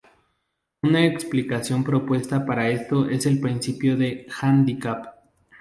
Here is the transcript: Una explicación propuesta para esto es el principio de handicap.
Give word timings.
Una 0.81 1.05
explicación 1.05 1.83
propuesta 1.83 2.43
para 2.43 2.67
esto 2.71 3.07
es 3.07 3.27
el 3.27 3.39
principio 3.39 3.95
de 3.97 4.25
handicap. 4.41 5.15